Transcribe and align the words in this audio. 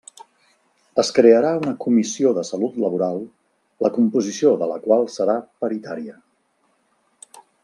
Es 1.01 1.09
crearà 1.17 1.51
una 1.59 1.73
comissió 1.83 2.31
de 2.37 2.45
salut 2.49 2.79
laboral 2.85 3.21
la 3.87 3.93
composició 3.99 4.55
de 4.63 4.71
la 4.73 4.81
qual 4.87 5.07
serà 5.19 5.37
paritària. 5.65 6.19